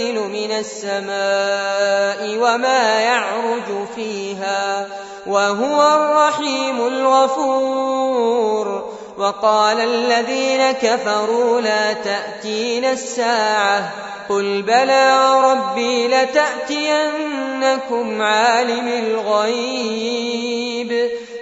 [0.00, 4.86] ينزل من السماء وما يعرج فيها
[5.26, 8.20] وهو الرحيم الغفور.
[9.18, 13.90] وقال الذين كفروا لا تأتين الساعة
[14.28, 17.02] قل بلى ربي لتأتينكم
[18.22, 20.50] عالم الغيب.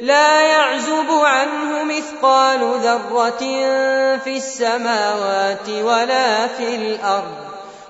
[0.00, 3.38] لا يعزب عنه مثقال ذرة
[4.24, 7.55] في السماوات ولا في الأرض.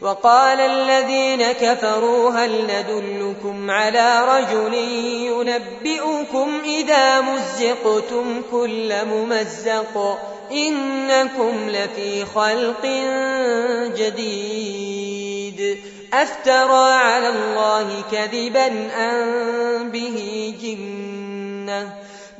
[0.00, 4.74] وقال الذين كفروا هل ندلكم على رجل
[5.24, 10.18] ينبئكم إذا مزقتم كل ممزق
[10.52, 12.86] إنكم لفي خلق
[13.96, 15.78] جديد
[16.12, 22.09] أفترى على الله كذبا أن به جنة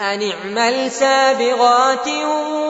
[0.00, 2.08] أن اعمل سابغات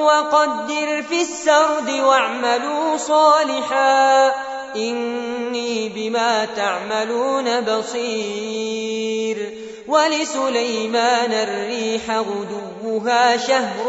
[0.02, 4.32] وقدر في السرد واعملوا صالحا
[4.76, 9.58] إني بما تعملون بصير
[9.88, 13.88] ولسليمان الريح غدوها شهر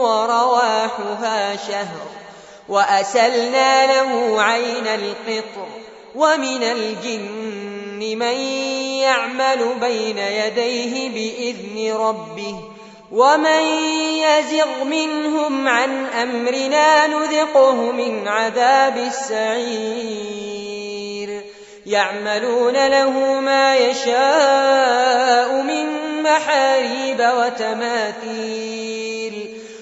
[0.00, 2.06] ورواحها شهر
[2.68, 5.68] وأسلنا له عين القطر
[6.14, 8.40] ومن الجن من
[9.00, 12.54] يعمل بين يديه بإذن ربه
[13.12, 13.62] ومن
[14.16, 20.42] يزغ منهم عن أمرنا نذقه من عذاب السعير.
[21.86, 25.86] يعملون له ما يشاء من
[26.22, 28.82] محاريب وتماثيل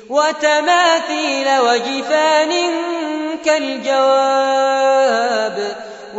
[0.08, 2.52] وتماثيل وجفان
[3.44, 4.70] كالجواب.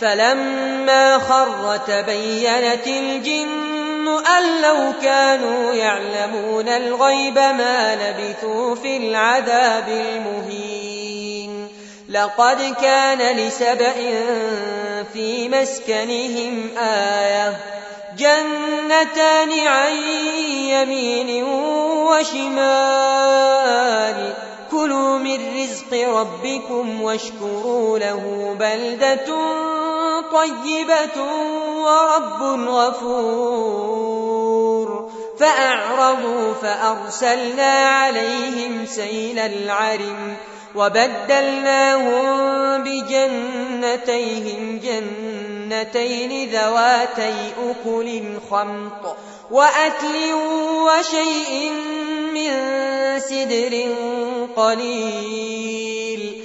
[0.00, 11.68] فلما خر تبينت الجن أن لو كانوا يعلمون الغيب ما لبثوا في العذاب المهين.
[12.08, 13.94] لقد كان لسبأ
[15.12, 17.56] في مسكنهم آية
[18.18, 19.92] جنتان عن
[20.68, 21.44] يمين
[22.08, 23.54] وشمال.
[24.70, 29.34] كلوا من رزق ربكم واشكروا له بلدة
[30.34, 31.16] طيبة
[31.82, 34.14] ورب غفور.
[35.38, 40.36] فأعرضوا فأرسلنا عليهم سيل العرم
[40.74, 42.24] وبدلناهم
[42.82, 49.16] بجنتيهم جنتين ذواتي أكل خمط
[49.50, 50.32] وأكل
[50.86, 51.72] وشيء
[52.34, 52.50] من
[53.20, 53.86] سدر
[54.56, 56.44] قليل.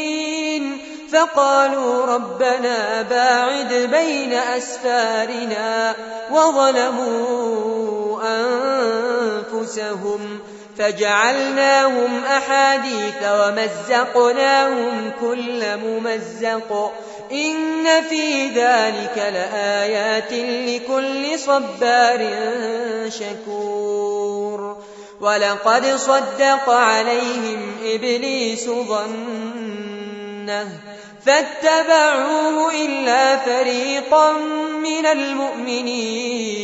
[1.11, 5.95] فقالوا ربنا باعد بين أسفارنا
[6.31, 8.21] وظلموا
[9.53, 10.39] أنفسهم
[10.77, 16.91] فجعلناهم أحاديث ومزقناهم كل ممزق
[17.31, 20.33] إن في ذلك لآيات
[20.67, 22.29] لكل صبار
[23.09, 24.77] شكور
[25.21, 29.71] ولقد صدق عليهم إبليس ظنه
[31.25, 34.31] فاتبعوه إلا فريقا
[34.83, 36.61] من المؤمنين.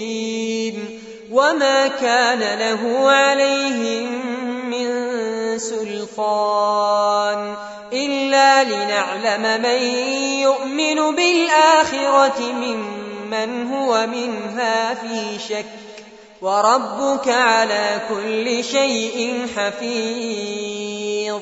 [1.31, 4.25] وما كان له عليهم
[4.69, 4.89] من
[5.59, 7.55] سلطان
[7.93, 9.81] إلا لنعلم من
[10.41, 15.65] يؤمن بالآخرة ممن هو منها في شك.
[16.41, 21.41] وربك على كل شيء حفيظ.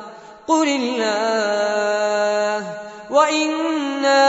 [0.47, 2.65] قل الله
[3.09, 4.21] وإنا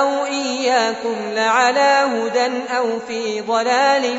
[0.00, 4.16] أو إياكم لعلى هدى أو في ضلال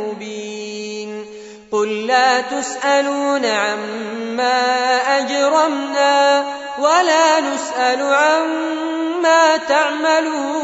[0.00, 1.26] مبين
[1.72, 6.44] قل لا تسألون عما أجرمنا
[6.78, 10.60] ولا نسأل عما تعملون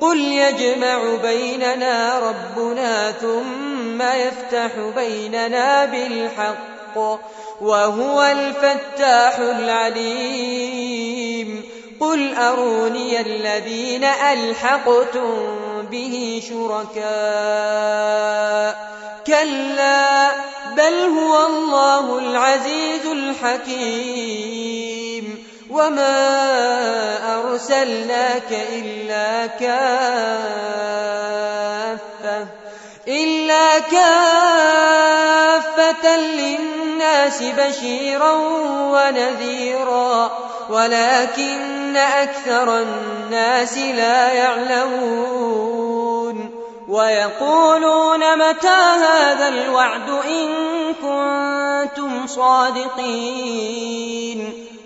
[0.00, 6.74] قل يجمع بيننا ربنا ثم يفتح بيننا بالحق
[7.60, 10.84] وهو الفتاح العليم.
[12.00, 15.46] قل أروني الذين ألحقتم
[15.90, 17.04] به شركاء.
[19.26, 20.30] كلا
[20.76, 24.44] بل هو الله العزيز الحكيم.
[25.70, 26.14] وما
[27.40, 29.74] أرسلناك إلا كافة
[33.08, 34.94] إلا كافة
[37.24, 38.32] للناس بشيرا
[38.92, 40.30] ونذيرا
[40.70, 45.84] ولكن أكثر الناس لا يعلمون.
[46.88, 50.48] ويقولون متى هذا الوعد إن
[50.94, 53.64] كنتم صادقين؟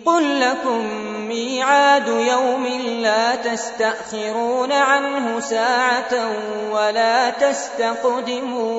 [0.07, 0.87] قل لكم
[1.29, 2.67] ميعاد يوم
[3.03, 6.31] لا تستأخرون عنه ساعة
[6.73, 8.79] ولا تستقدمون.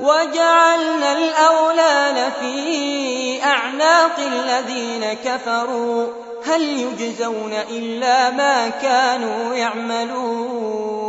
[0.00, 6.06] وجعلنا الأولال في أعناق الذين كفروا.
[6.44, 11.00] هل يجزون إلا ما كانوا يعملون.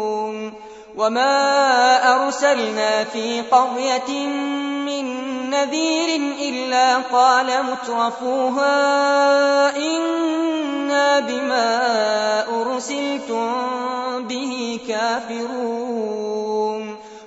[0.97, 4.27] وما أرسلنا في قرية
[4.85, 5.05] من
[5.49, 8.75] نذير إلا قال مترفوها
[9.77, 11.79] إنا بما
[12.61, 13.51] أرسلتم
[14.27, 16.30] به كافرون.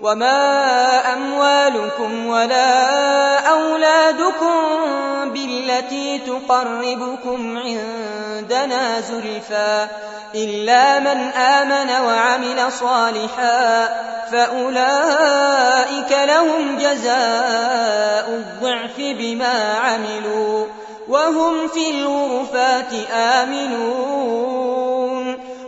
[0.00, 4.56] وما أموالكم ولا أولادكم
[5.32, 9.86] بالتي تقربكم عندنا زلفى
[10.34, 13.88] إلا من آمن وعمل صالحا
[14.32, 20.66] فأولئك لهم جزاء الضعف بما عملوا
[21.08, 24.85] وهم في الغرفات آمنون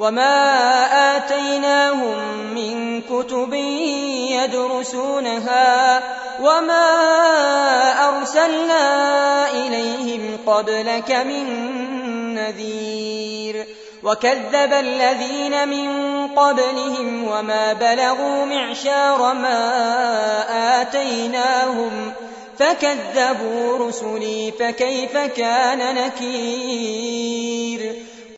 [0.00, 2.18] وما آتيناهم
[2.54, 3.54] من كتب
[4.32, 6.02] يدرسونها
[6.40, 6.88] وما
[8.08, 11.44] أرسلنا إليهم قبلك من
[12.34, 13.66] نذير
[14.02, 15.88] وكذب الذين من
[16.28, 22.12] قبلهم وما بلغوا معشار ما آتيناهم
[22.58, 27.40] فكذبوا رسلي فكيف كان نكير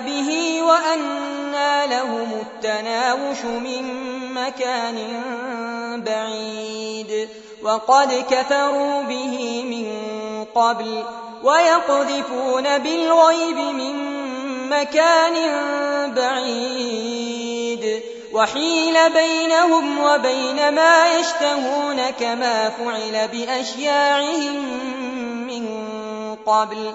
[0.00, 3.84] به وأنا لهم التناوش من
[4.34, 4.98] مكان
[6.06, 7.28] بعيد
[7.62, 9.86] وقد كفروا به من
[10.54, 11.04] قبل
[11.42, 14.22] ويقذفون بالغيب من
[14.68, 15.34] مكان
[16.14, 18.02] بعيد
[18.32, 24.54] وحيل بينهم وبين ما يشتهون كما فعل بأشياعهم
[25.46, 25.66] من
[26.46, 26.94] قبل